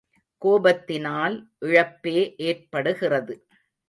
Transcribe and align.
கோபத்தினால் 0.41 1.35
இழப்பே 1.65 2.15
ஏற்படுகிறது. 2.39 3.35